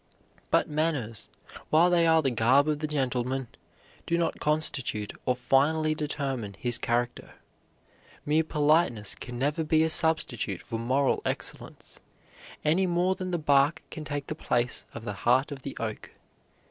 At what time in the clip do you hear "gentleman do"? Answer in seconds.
2.87-4.17